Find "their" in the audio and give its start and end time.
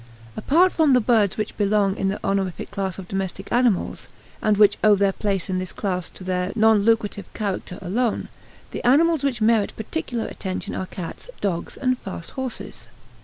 4.95-5.11, 6.23-6.51